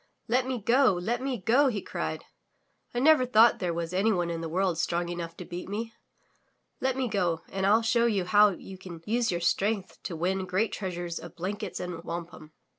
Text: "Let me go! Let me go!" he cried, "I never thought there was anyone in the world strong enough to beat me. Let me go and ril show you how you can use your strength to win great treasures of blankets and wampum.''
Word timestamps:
"Let 0.27 0.47
me 0.47 0.57
go! 0.59 0.93
Let 0.95 1.21
me 1.21 1.37
go!" 1.37 1.67
he 1.67 1.79
cried, 1.79 2.23
"I 2.91 2.97
never 2.97 3.23
thought 3.23 3.59
there 3.59 3.71
was 3.71 3.93
anyone 3.93 4.31
in 4.31 4.41
the 4.41 4.49
world 4.49 4.79
strong 4.79 5.09
enough 5.09 5.37
to 5.37 5.45
beat 5.45 5.69
me. 5.69 5.93
Let 6.79 6.97
me 6.97 7.07
go 7.07 7.43
and 7.49 7.67
ril 7.67 7.83
show 7.83 8.07
you 8.07 8.25
how 8.25 8.49
you 8.49 8.79
can 8.79 9.03
use 9.05 9.29
your 9.31 9.41
strength 9.41 10.01
to 10.01 10.15
win 10.15 10.47
great 10.47 10.71
treasures 10.71 11.19
of 11.19 11.35
blankets 11.35 11.79
and 11.79 12.03
wampum.'' 12.03 12.51